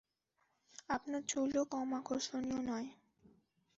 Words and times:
আপনার 0.89 1.21
চুলও 1.27 1.63
কম 1.73 1.89
আকর্ষনীয় 1.93 2.59
নয়! 2.61 2.87